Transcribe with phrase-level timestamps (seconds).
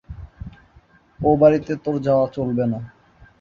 [1.19, 2.79] ও বাড়িতে তোর যাওয়া চলবে না।